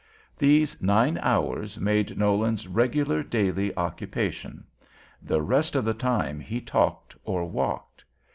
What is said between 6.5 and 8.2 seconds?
talked or walked.